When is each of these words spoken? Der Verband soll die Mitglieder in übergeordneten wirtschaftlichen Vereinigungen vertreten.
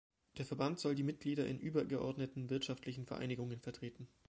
Der 0.39 0.45
Verband 0.47 0.79
soll 0.79 0.95
die 0.95 1.03
Mitglieder 1.03 1.45
in 1.45 1.59
übergeordneten 1.59 2.49
wirtschaftlichen 2.49 3.05
Vereinigungen 3.05 3.61
vertreten. 3.61 4.07